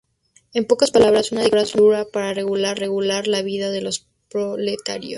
En 0.55 0.65
pocas 0.65 0.89
palabras: 0.89 1.31
una 1.31 1.43
dictadura 1.43 2.05
para 2.11 2.33
regular 2.33 2.79
la 3.27 3.41
vida 3.43 3.69
de 3.69 3.81
los 3.81 4.07
proletarios. 4.31 5.09